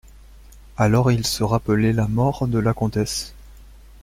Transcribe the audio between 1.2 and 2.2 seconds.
se rappelait la